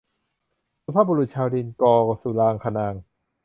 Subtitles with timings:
[0.83, 1.83] สุภาพบุรุษชาวดิน- ก
[2.21, 3.01] สุรางคนางค์